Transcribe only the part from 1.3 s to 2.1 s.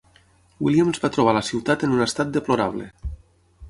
la ciutat en un